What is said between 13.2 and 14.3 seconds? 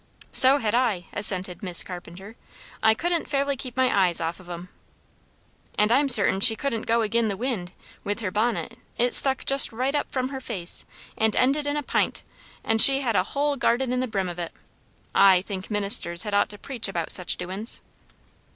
hull garden in the brim